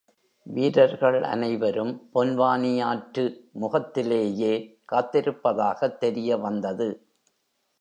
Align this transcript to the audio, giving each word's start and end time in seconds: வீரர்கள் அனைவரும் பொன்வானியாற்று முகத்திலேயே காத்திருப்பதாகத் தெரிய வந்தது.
வீரர்கள் 0.47 1.23
அனைவரும் 1.23 2.09
பொன்வானியாற்று 2.13 3.25
முகத்திலேயே 3.51 4.53
காத்திருப்பதாகத் 4.91 5.97
தெரிய 5.97 6.37
வந்தது. 6.37 6.89